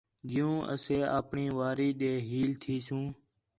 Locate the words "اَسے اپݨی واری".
0.73-1.89